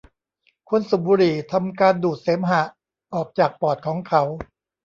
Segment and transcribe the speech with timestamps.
[0.69, 2.63] คนสูบบุหรี่ทำการดูดเสมหะ
[3.13, 4.23] ออกจากปอดของเขา